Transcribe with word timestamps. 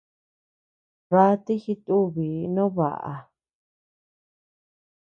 Rátii 1.13 1.61
jitubi 1.63 2.27
no 2.55 2.63
baʼa. 2.75 3.13